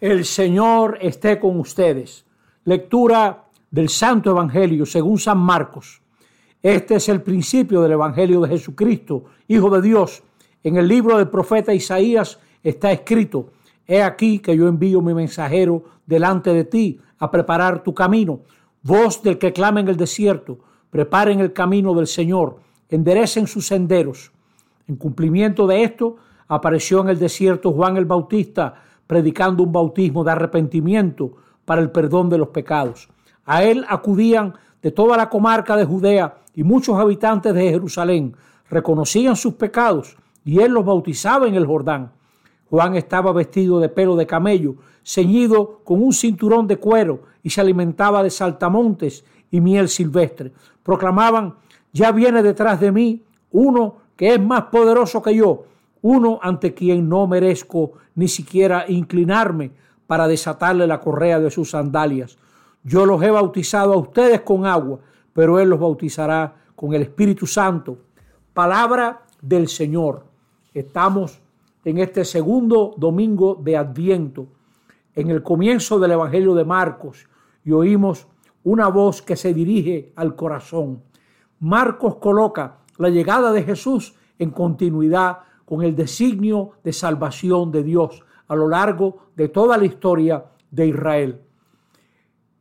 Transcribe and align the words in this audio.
El 0.00 0.26
Señor 0.26 0.98
esté 1.00 1.38
con 1.38 1.58
ustedes. 1.58 2.26
Lectura 2.64 3.44
del 3.70 3.88
Santo 3.88 4.30
Evangelio 4.30 4.84
según 4.84 5.18
San 5.18 5.38
Marcos. 5.38 6.02
Este 6.62 6.96
es 6.96 7.08
el 7.08 7.22
principio 7.22 7.80
del 7.80 7.92
Evangelio 7.92 8.42
de 8.42 8.50
Jesucristo, 8.50 9.24
Hijo 9.48 9.70
de 9.70 9.80
Dios. 9.80 10.22
En 10.62 10.76
el 10.76 10.86
libro 10.86 11.16
del 11.16 11.28
profeta 11.28 11.72
Isaías 11.72 12.38
está 12.62 12.92
escrito, 12.92 13.52
He 13.86 14.02
aquí 14.02 14.40
que 14.40 14.54
yo 14.54 14.68
envío 14.68 15.00
mi 15.00 15.14
mensajero 15.14 15.84
delante 16.04 16.52
de 16.52 16.64
ti 16.64 17.00
a 17.18 17.30
preparar 17.30 17.82
tu 17.82 17.94
camino. 17.94 18.40
Voz 18.82 19.22
del 19.22 19.38
que 19.38 19.54
clama 19.54 19.80
en 19.80 19.88
el 19.88 19.96
desierto, 19.96 20.58
preparen 20.90 21.40
el 21.40 21.54
camino 21.54 21.94
del 21.94 22.06
Señor, 22.06 22.58
enderecen 22.90 23.46
sus 23.46 23.66
senderos. 23.66 24.30
En 24.88 24.96
cumplimiento 24.96 25.66
de 25.66 25.84
esto, 25.84 26.16
apareció 26.48 27.00
en 27.00 27.08
el 27.08 27.18
desierto 27.18 27.72
Juan 27.72 27.96
el 27.96 28.04
Bautista, 28.04 28.82
predicando 29.06 29.62
un 29.62 29.72
bautismo 29.72 30.24
de 30.24 30.32
arrepentimiento 30.32 31.32
para 31.64 31.80
el 31.80 31.90
perdón 31.90 32.28
de 32.28 32.38
los 32.38 32.48
pecados. 32.48 33.08
A 33.44 33.62
él 33.62 33.84
acudían 33.88 34.54
de 34.82 34.90
toda 34.90 35.16
la 35.16 35.28
comarca 35.28 35.76
de 35.76 35.84
Judea 35.84 36.38
y 36.54 36.64
muchos 36.64 36.98
habitantes 36.98 37.54
de 37.54 37.70
Jerusalén. 37.70 38.36
Reconocían 38.68 39.36
sus 39.36 39.54
pecados 39.54 40.16
y 40.44 40.60
él 40.60 40.72
los 40.72 40.84
bautizaba 40.84 41.46
en 41.46 41.54
el 41.54 41.66
Jordán. 41.66 42.12
Juan 42.68 42.96
estaba 42.96 43.32
vestido 43.32 43.78
de 43.78 43.88
pelo 43.88 44.16
de 44.16 44.26
camello, 44.26 44.76
ceñido 45.04 45.80
con 45.84 46.02
un 46.02 46.12
cinturón 46.12 46.66
de 46.66 46.78
cuero 46.78 47.22
y 47.42 47.50
se 47.50 47.60
alimentaba 47.60 48.22
de 48.22 48.30
saltamontes 48.30 49.24
y 49.50 49.60
miel 49.60 49.88
silvestre. 49.88 50.52
Proclamaban, 50.82 51.54
ya 51.92 52.10
viene 52.10 52.42
detrás 52.42 52.80
de 52.80 52.90
mí 52.90 53.22
uno 53.52 53.96
que 54.16 54.34
es 54.34 54.40
más 54.40 54.64
poderoso 54.64 55.22
que 55.22 55.34
yo, 55.34 55.64
uno 56.02 56.38
ante 56.42 56.74
quien 56.74 57.08
no 57.08 57.26
merezco 57.26 57.92
ni 58.14 58.28
siquiera 58.28 58.84
inclinarme 58.88 59.72
para 60.06 60.28
desatarle 60.28 60.86
la 60.86 61.00
correa 61.00 61.40
de 61.40 61.50
sus 61.50 61.70
sandalias. 61.70 62.38
Yo 62.84 63.06
los 63.06 63.22
he 63.22 63.30
bautizado 63.30 63.92
a 63.92 63.98
ustedes 63.98 64.42
con 64.42 64.66
agua, 64.66 65.00
pero 65.32 65.58
Él 65.58 65.68
los 65.68 65.80
bautizará 65.80 66.54
con 66.74 66.94
el 66.94 67.02
Espíritu 67.02 67.46
Santo. 67.46 67.98
Palabra 68.54 69.22
del 69.42 69.68
Señor. 69.68 70.24
Estamos 70.72 71.40
en 71.84 71.98
este 71.98 72.24
segundo 72.24 72.94
domingo 72.96 73.54
de 73.62 73.76
Adviento, 73.76 74.46
en 75.14 75.30
el 75.30 75.42
comienzo 75.42 75.98
del 75.98 76.12
Evangelio 76.12 76.54
de 76.54 76.64
Marcos, 76.64 77.26
y 77.64 77.72
oímos 77.72 78.26
una 78.64 78.88
voz 78.88 79.22
que 79.22 79.36
se 79.36 79.54
dirige 79.54 80.12
al 80.16 80.34
corazón. 80.34 81.02
Marcos 81.60 82.16
coloca 82.16 82.78
la 82.98 83.08
llegada 83.08 83.52
de 83.52 83.62
Jesús 83.62 84.14
en 84.38 84.50
continuidad 84.50 85.38
con 85.66 85.82
el 85.82 85.94
designio 85.94 86.70
de 86.82 86.94
salvación 86.94 87.70
de 87.70 87.82
Dios 87.82 88.24
a 88.48 88.54
lo 88.54 88.68
largo 88.68 89.26
de 89.36 89.48
toda 89.48 89.76
la 89.76 89.84
historia 89.84 90.42
de 90.70 90.86
Israel. 90.86 91.42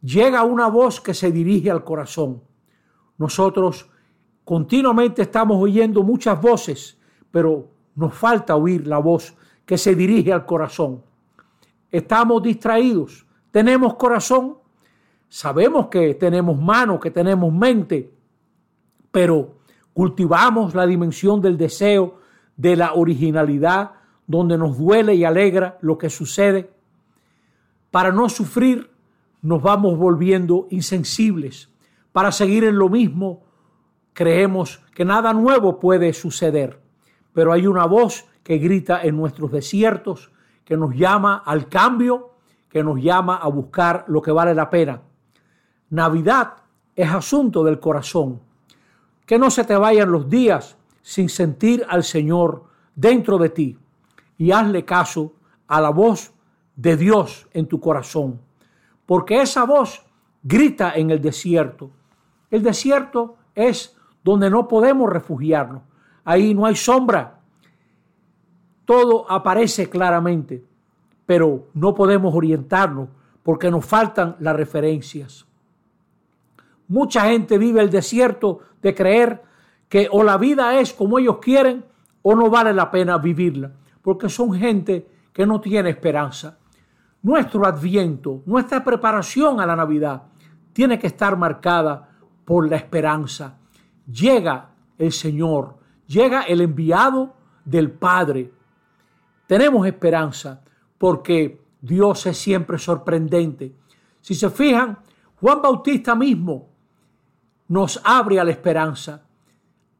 Llega 0.00 0.44
una 0.44 0.68
voz 0.68 1.00
que 1.00 1.12
se 1.12 1.30
dirige 1.30 1.70
al 1.70 1.84
corazón. 1.84 2.42
Nosotros 3.18 3.90
continuamente 4.44 5.22
estamos 5.22 5.60
oyendo 5.60 6.02
muchas 6.02 6.40
voces, 6.40 6.98
pero 7.30 7.68
nos 7.94 8.14
falta 8.14 8.56
oír 8.56 8.86
la 8.86 8.98
voz 8.98 9.36
que 9.66 9.76
se 9.76 9.94
dirige 9.94 10.32
al 10.32 10.46
corazón. 10.46 11.02
Estamos 11.90 12.42
distraídos, 12.42 13.26
tenemos 13.50 13.94
corazón, 13.94 14.56
sabemos 15.28 15.88
que 15.88 16.14
tenemos 16.14 16.60
mano, 16.60 16.98
que 16.98 17.10
tenemos 17.10 17.52
mente, 17.52 18.12
pero 19.10 19.56
cultivamos 19.92 20.74
la 20.74 20.86
dimensión 20.86 21.40
del 21.40 21.56
deseo, 21.56 22.21
de 22.56 22.76
la 22.76 22.94
originalidad, 22.94 23.92
donde 24.26 24.56
nos 24.56 24.78
duele 24.78 25.14
y 25.14 25.24
alegra 25.24 25.78
lo 25.80 25.98
que 25.98 26.10
sucede. 26.10 26.70
Para 27.90 28.12
no 28.12 28.28
sufrir, 28.28 28.90
nos 29.42 29.62
vamos 29.62 29.98
volviendo 29.98 30.66
insensibles. 30.70 31.68
Para 32.12 32.32
seguir 32.32 32.64
en 32.64 32.78
lo 32.78 32.88
mismo, 32.88 33.42
creemos 34.12 34.80
que 34.94 35.04
nada 35.04 35.32
nuevo 35.32 35.80
puede 35.80 36.12
suceder. 36.12 36.80
Pero 37.32 37.52
hay 37.52 37.66
una 37.66 37.86
voz 37.86 38.26
que 38.42 38.58
grita 38.58 39.02
en 39.02 39.16
nuestros 39.16 39.50
desiertos, 39.50 40.30
que 40.64 40.76
nos 40.76 40.94
llama 40.94 41.42
al 41.44 41.68
cambio, 41.68 42.30
que 42.68 42.82
nos 42.82 43.00
llama 43.00 43.36
a 43.36 43.48
buscar 43.48 44.04
lo 44.08 44.22
que 44.22 44.32
vale 44.32 44.54
la 44.54 44.70
pena. 44.70 45.02
Navidad 45.90 46.54
es 46.94 47.10
asunto 47.10 47.64
del 47.64 47.80
corazón. 47.80 48.40
Que 49.26 49.38
no 49.38 49.50
se 49.50 49.64
te 49.64 49.76
vayan 49.76 50.10
los 50.10 50.28
días 50.28 50.76
sin 51.02 51.28
sentir 51.28 51.84
al 51.88 52.04
Señor 52.04 52.64
dentro 52.94 53.38
de 53.38 53.50
ti 53.50 53.78
y 54.38 54.52
hazle 54.52 54.84
caso 54.84 55.34
a 55.66 55.80
la 55.80 55.90
voz 55.90 56.32
de 56.76 56.96
Dios 56.96 57.48
en 57.52 57.66
tu 57.66 57.80
corazón, 57.80 58.40
porque 59.04 59.42
esa 59.42 59.64
voz 59.64 60.04
grita 60.42 60.94
en 60.94 61.10
el 61.10 61.20
desierto. 61.20 61.90
El 62.50 62.62
desierto 62.62 63.36
es 63.54 63.96
donde 64.24 64.48
no 64.48 64.68
podemos 64.68 65.10
refugiarnos, 65.10 65.82
ahí 66.24 66.54
no 66.54 66.66
hay 66.66 66.76
sombra, 66.76 67.40
todo 68.84 69.30
aparece 69.30 69.88
claramente, 69.88 70.64
pero 71.26 71.68
no 71.74 71.94
podemos 71.94 72.34
orientarnos 72.34 73.08
porque 73.42 73.70
nos 73.70 73.84
faltan 73.84 74.36
las 74.40 74.56
referencias. 74.56 75.46
Mucha 76.88 77.22
gente 77.22 77.58
vive 77.58 77.80
el 77.80 77.90
desierto 77.90 78.60
de 78.82 78.94
creer 78.94 79.42
que 79.92 80.08
o 80.10 80.22
la 80.22 80.38
vida 80.38 80.80
es 80.80 80.94
como 80.94 81.18
ellos 81.18 81.36
quieren 81.36 81.84
o 82.22 82.34
no 82.34 82.48
vale 82.48 82.72
la 82.72 82.90
pena 82.90 83.18
vivirla, 83.18 83.72
porque 84.00 84.30
son 84.30 84.54
gente 84.54 85.06
que 85.34 85.44
no 85.44 85.60
tiene 85.60 85.90
esperanza. 85.90 86.56
Nuestro 87.20 87.66
adviento, 87.66 88.42
nuestra 88.46 88.82
preparación 88.82 89.60
a 89.60 89.66
la 89.66 89.76
Navidad 89.76 90.22
tiene 90.72 90.98
que 90.98 91.08
estar 91.08 91.36
marcada 91.36 92.08
por 92.46 92.70
la 92.70 92.76
esperanza. 92.76 93.58
Llega 94.10 94.70
el 94.96 95.12
Señor, 95.12 95.76
llega 96.06 96.44
el 96.44 96.62
enviado 96.62 97.34
del 97.62 97.90
Padre. 97.90 98.50
Tenemos 99.46 99.86
esperanza 99.86 100.62
porque 100.96 101.60
Dios 101.82 102.24
es 102.24 102.38
siempre 102.38 102.78
sorprendente. 102.78 103.76
Si 104.22 104.34
se 104.34 104.48
fijan, 104.48 105.00
Juan 105.38 105.60
Bautista 105.60 106.14
mismo 106.14 106.70
nos 107.68 108.00
abre 108.02 108.40
a 108.40 108.44
la 108.44 108.52
esperanza 108.52 109.26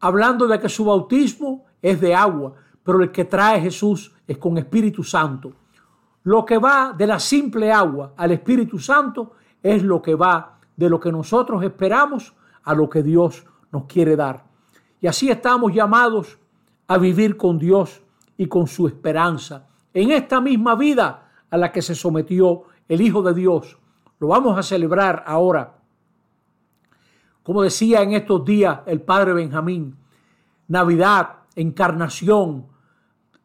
hablando 0.00 0.46
de 0.46 0.58
que 0.58 0.68
su 0.68 0.84
bautismo 0.84 1.64
es 1.80 2.00
de 2.00 2.14
agua, 2.14 2.54
pero 2.82 3.02
el 3.02 3.10
que 3.10 3.24
trae 3.24 3.60
Jesús 3.60 4.12
es 4.26 4.38
con 4.38 4.58
Espíritu 4.58 5.02
Santo. 5.02 5.52
Lo 6.24 6.44
que 6.44 6.58
va 6.58 6.92
de 6.96 7.06
la 7.06 7.20
simple 7.20 7.72
agua 7.72 8.14
al 8.16 8.32
Espíritu 8.32 8.78
Santo 8.78 9.32
es 9.62 9.82
lo 9.82 10.02
que 10.02 10.14
va 10.14 10.58
de 10.76 10.88
lo 10.88 11.00
que 11.00 11.10
nosotros 11.10 11.62
esperamos 11.62 12.34
a 12.64 12.74
lo 12.74 12.90
que 12.90 13.02
Dios 13.02 13.44
nos 13.72 13.84
quiere 13.84 14.16
dar. 14.16 14.44
Y 15.00 15.06
así 15.06 15.30
estamos 15.30 15.72
llamados 15.72 16.38
a 16.88 16.98
vivir 16.98 17.36
con 17.36 17.58
Dios 17.58 18.02
y 18.36 18.46
con 18.46 18.66
su 18.66 18.86
esperanza 18.86 19.66
en 19.94 20.10
esta 20.10 20.40
misma 20.40 20.74
vida 20.74 21.30
a 21.50 21.56
la 21.56 21.72
que 21.72 21.82
se 21.82 21.94
sometió 21.94 22.64
el 22.88 23.00
Hijo 23.00 23.22
de 23.22 23.34
Dios. 23.34 23.78
Lo 24.18 24.28
vamos 24.28 24.58
a 24.58 24.62
celebrar 24.62 25.24
ahora 25.26 25.78
como 27.46 27.62
decía 27.62 28.02
en 28.02 28.12
estos 28.12 28.44
días 28.44 28.80
el 28.86 29.02
padre 29.02 29.32
Benjamín, 29.32 29.94
Navidad, 30.66 31.28
encarnación, 31.54 32.66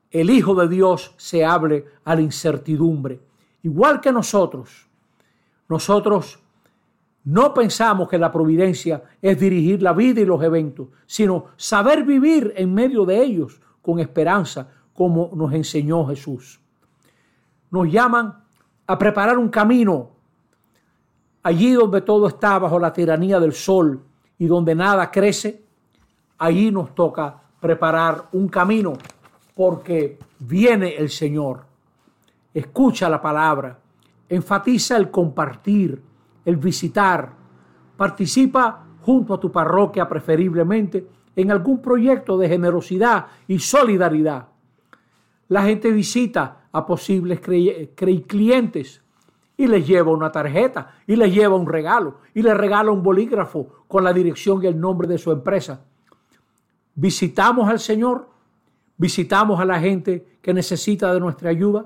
el 0.10 0.32
Hijo 0.32 0.56
de 0.56 0.68
Dios 0.68 1.14
se 1.18 1.46
abre 1.46 1.86
a 2.04 2.16
la 2.16 2.22
incertidumbre. 2.22 3.22
Igual 3.62 4.02
que 4.02 4.12
nosotros, 4.12 4.88
nosotros 5.70 6.40
no 7.26 7.54
pensamos 7.54 8.10
que 8.10 8.18
la 8.18 8.32
providencia 8.32 9.04
es 9.22 9.40
dirigir 9.40 9.84
la 9.84 9.94
vida 9.94 10.20
y 10.20 10.26
los 10.26 10.42
eventos, 10.42 10.88
sino 11.06 11.50
saber 11.56 12.04
vivir 12.04 12.56
en 12.58 12.74
medio 12.74 13.06
de 13.06 13.22
ellos 13.22 13.62
con 13.84 14.00
esperanza, 14.00 14.68
como 14.96 15.30
nos 15.36 15.54
enseñó 15.54 16.08
Jesús. 16.08 16.60
Nos 17.70 17.88
llaman 17.92 18.34
a 18.88 18.98
preparar 18.98 19.38
un 19.38 19.50
camino 19.50 20.21
Allí 21.44 21.74
donde 21.74 22.02
todo 22.02 22.28
está 22.28 22.60
bajo 22.60 22.80
la 22.80 22.94
tiranía 22.94 23.40
del 23.40 23.54
sol 23.54 24.02
y 24.38 24.48
donde 24.48 24.76
nada 24.76 25.10
crece, 25.10 25.64
allí 26.38 26.72
nos 26.72 26.94
toca 26.94 27.42
preparar 27.60 28.26
un 28.34 28.48
camino 28.48 28.94
porque 29.56 30.20
viene 30.40 30.96
el 30.96 31.10
Señor. 31.10 31.66
Escucha 32.54 33.10
la 33.10 33.22
palabra, 33.22 33.80
enfatiza 34.30 34.98
el 34.98 35.10
compartir, 35.10 36.02
el 36.46 36.58
visitar, 36.58 37.32
participa 37.98 38.86
junto 39.02 39.34
a 39.34 39.40
tu 39.40 39.52
parroquia 39.52 40.08
preferiblemente 40.08 41.08
en 41.36 41.52
algún 41.52 41.82
proyecto 41.82 42.38
de 42.38 42.50
generosidad 42.50 43.28
y 43.48 43.60
solidaridad. 43.60 44.48
La 45.48 45.64
gente 45.64 45.92
visita 45.92 46.68
a 46.72 46.86
posibles 46.86 47.40
clientes 47.42 49.02
y 49.62 49.68
les 49.68 49.86
lleva 49.86 50.10
una 50.10 50.32
tarjeta 50.32 50.96
y 51.06 51.16
les 51.16 51.32
lleva 51.32 51.56
un 51.56 51.68
regalo 51.68 52.22
y 52.34 52.42
le 52.42 52.52
regala 52.56 52.90
un 52.90 53.04
bolígrafo 53.04 53.86
con 53.88 54.04
la 54.04 54.12
dirección 54.12 54.64
y 54.64 54.66
el 54.66 54.80
nombre 54.80 55.08
de 55.08 55.20
su 55.20 55.32
empresa. 55.32 55.86
Visitamos 56.96 57.70
al 57.70 57.80
Señor, 57.80 58.28
visitamos 58.98 59.60
a 59.60 59.66
la 59.66 59.80
gente 59.80 60.40
que 60.42 60.52
necesita 60.52 61.14
de 61.14 61.20
nuestra 61.20 61.52
ayuda. 61.52 61.86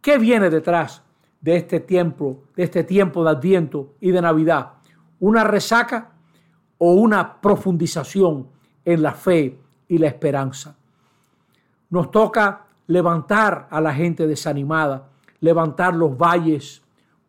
¿Qué 0.00 0.16
viene 0.16 0.48
detrás 0.48 1.02
de 1.42 1.56
este 1.56 1.80
tiempo, 1.80 2.44
de 2.56 2.62
este 2.62 2.84
tiempo 2.84 3.22
de 3.22 3.32
Adviento 3.32 3.92
y 4.00 4.10
de 4.10 4.22
Navidad? 4.22 4.76
¿Una 5.20 5.44
resaca 5.44 6.12
o 6.78 6.94
una 6.94 7.38
profundización 7.38 8.48
en 8.82 9.02
la 9.02 9.12
fe 9.12 9.60
y 9.88 9.98
la 9.98 10.06
esperanza? 10.06 10.74
Nos 11.90 12.10
toca 12.10 12.64
levantar 12.86 13.68
a 13.70 13.78
la 13.78 13.92
gente 13.92 14.26
desanimada, 14.26 15.10
levantar 15.40 15.94
los 15.94 16.16
valles, 16.16 16.82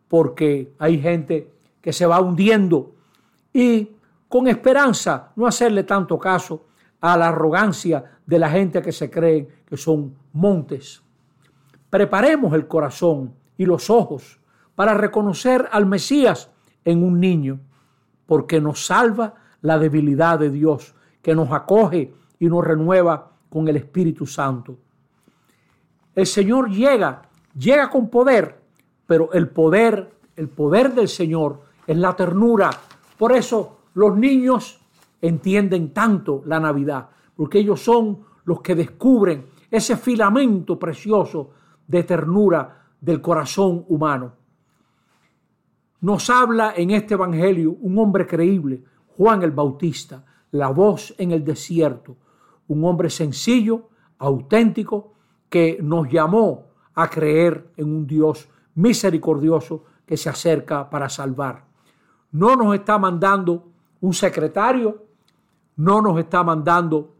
porque 0.08 0.74
hay 0.78 1.00
gente 1.00 1.52
que 1.80 1.92
se 1.92 2.06
va 2.06 2.20
hundiendo 2.20 2.94
y 3.52 3.90
con 4.28 4.48
esperanza 4.48 5.32
no 5.36 5.46
hacerle 5.46 5.84
tanto 5.84 6.18
caso 6.18 6.66
a 7.00 7.16
la 7.16 7.28
arrogancia 7.28 8.04
de 8.26 8.38
la 8.38 8.50
gente 8.50 8.82
que 8.82 8.92
se 8.92 9.10
cree 9.10 9.48
que 9.66 9.76
son 9.76 10.14
montes. 10.32 11.02
Preparemos 11.90 12.52
el 12.52 12.66
corazón 12.66 13.34
y 13.56 13.64
los 13.64 13.88
ojos 13.90 14.40
para 14.74 14.94
reconocer 14.94 15.68
al 15.72 15.86
Mesías 15.86 16.50
en 16.84 17.02
un 17.02 17.20
niño, 17.20 17.60
porque 18.26 18.60
nos 18.60 18.86
salva 18.86 19.34
la 19.62 19.78
debilidad 19.78 20.38
de 20.38 20.50
Dios, 20.50 20.94
que 21.22 21.34
nos 21.34 21.50
acoge 21.52 22.14
y 22.38 22.46
nos 22.46 22.64
renueva 22.64 23.32
con 23.48 23.66
el 23.68 23.76
Espíritu 23.76 24.26
Santo. 24.26 24.78
El 26.14 26.26
Señor 26.26 26.70
llega, 26.70 27.22
llega 27.56 27.88
con 27.90 28.08
poder, 28.08 28.60
pero 29.06 29.32
el 29.32 29.48
poder, 29.48 30.12
el 30.36 30.48
poder 30.48 30.94
del 30.94 31.08
Señor 31.08 31.62
es 31.86 31.96
la 31.96 32.14
ternura. 32.14 32.70
Por 33.16 33.32
eso 33.32 33.78
los 33.94 34.16
niños 34.16 34.80
entienden 35.20 35.92
tanto 35.92 36.42
la 36.46 36.60
Navidad, 36.60 37.08
porque 37.36 37.58
ellos 37.58 37.80
son 37.80 38.24
los 38.44 38.60
que 38.60 38.74
descubren 38.74 39.46
ese 39.70 39.96
filamento 39.96 40.78
precioso 40.78 41.50
de 41.86 42.02
ternura 42.04 42.86
del 43.00 43.20
corazón 43.20 43.84
humano. 43.88 44.32
Nos 46.00 46.30
habla 46.30 46.74
en 46.76 46.90
este 46.90 47.14
Evangelio 47.14 47.76
un 47.80 47.98
hombre 47.98 48.26
creíble, 48.26 48.84
Juan 49.16 49.42
el 49.42 49.50
Bautista, 49.50 50.24
la 50.52 50.68
voz 50.68 51.14
en 51.18 51.32
el 51.32 51.44
desierto, 51.44 52.16
un 52.68 52.84
hombre 52.84 53.10
sencillo, 53.10 53.88
auténtico, 54.18 55.12
que 55.48 55.78
nos 55.82 56.08
llamó 56.08 56.67
a 57.00 57.08
creer 57.08 57.70
en 57.76 57.94
un 57.94 58.08
Dios 58.08 58.48
misericordioso 58.74 59.84
que 60.04 60.16
se 60.16 60.28
acerca 60.28 60.90
para 60.90 61.08
salvar. 61.08 61.62
No 62.32 62.56
nos 62.56 62.74
está 62.74 62.98
mandando 62.98 63.68
un 64.00 64.12
secretario, 64.12 65.04
no 65.76 66.02
nos 66.02 66.18
está 66.18 66.42
mandando 66.42 67.14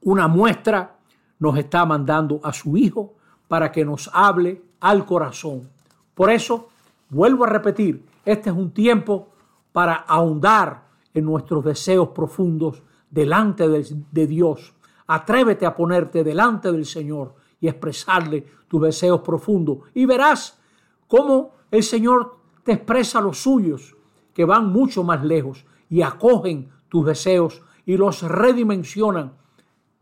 una 0.00 0.26
muestra, 0.26 0.96
nos 1.38 1.58
está 1.58 1.84
mandando 1.84 2.40
a 2.42 2.50
su 2.54 2.78
Hijo 2.78 3.12
para 3.46 3.70
que 3.70 3.84
nos 3.84 4.08
hable 4.10 4.62
al 4.80 5.04
corazón. 5.04 5.68
Por 6.14 6.30
eso, 6.30 6.70
vuelvo 7.10 7.44
a 7.44 7.48
repetir, 7.48 8.06
este 8.24 8.48
es 8.48 8.56
un 8.56 8.70
tiempo 8.70 9.28
para 9.70 9.96
ahondar 9.96 10.84
en 11.12 11.26
nuestros 11.26 11.62
deseos 11.62 12.08
profundos 12.08 12.82
delante 13.10 13.68
de, 13.68 13.86
de 14.10 14.26
Dios. 14.26 14.72
Atrévete 15.06 15.66
a 15.66 15.76
ponerte 15.76 16.24
delante 16.24 16.72
del 16.72 16.86
Señor 16.86 17.34
y 17.60 17.68
expresarle 17.68 18.46
tus 18.68 18.82
deseos 18.82 19.20
profundos 19.20 19.78
y 19.94 20.06
verás 20.06 20.58
cómo 21.06 21.52
el 21.70 21.82
Señor 21.82 22.38
te 22.62 22.72
expresa 22.72 23.20
los 23.20 23.38
suyos 23.38 23.96
que 24.34 24.44
van 24.44 24.72
mucho 24.72 25.02
más 25.02 25.24
lejos 25.24 25.64
y 25.88 26.02
acogen 26.02 26.68
tus 26.88 27.06
deseos 27.06 27.62
y 27.84 27.96
los 27.96 28.22
redimensionan 28.22 29.32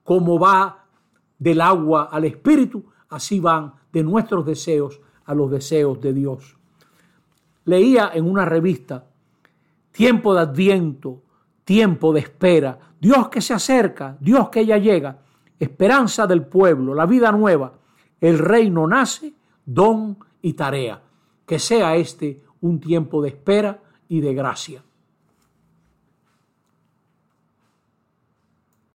como 0.02 0.38
va 0.38 0.84
del 1.38 1.60
agua 1.60 2.08
al 2.10 2.24
espíritu, 2.24 2.84
así 3.08 3.40
van 3.40 3.74
de 3.92 4.02
nuestros 4.02 4.44
deseos 4.44 5.00
a 5.24 5.34
los 5.34 5.50
deseos 5.50 6.00
de 6.00 6.12
Dios. 6.12 6.56
Leía 7.64 8.10
en 8.14 8.28
una 8.28 8.44
revista, 8.44 9.06
tiempo 9.90 10.34
de 10.34 10.40
adviento, 10.40 11.22
tiempo 11.64 12.12
de 12.12 12.20
espera, 12.20 12.78
Dios 13.00 13.28
que 13.28 13.40
se 13.40 13.54
acerca, 13.54 14.16
Dios 14.20 14.48
que 14.50 14.64
ya 14.64 14.78
llega, 14.78 15.18
esperanza 15.58 16.26
del 16.26 16.46
pueblo, 16.46 16.94
la 16.94 17.06
vida 17.06 17.32
nueva, 17.32 17.74
el 18.20 18.38
reino 18.38 18.86
nace, 18.86 19.34
don 19.64 20.18
y 20.42 20.54
tarea. 20.54 21.02
Que 21.46 21.58
sea 21.58 21.96
este 21.96 22.42
un 22.60 22.80
tiempo 22.80 23.22
de 23.22 23.28
espera 23.28 23.82
y 24.08 24.20
de 24.20 24.34
gracia. 24.34 24.82